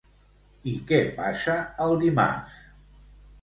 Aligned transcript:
I 0.71 0.71
què 0.91 0.99
passa 1.19 1.59
el 1.87 1.95
dimarts? 2.05 2.57